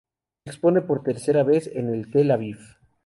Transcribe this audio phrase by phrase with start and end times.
[0.47, 2.57] Expone por tercera vez en Tel Aviv.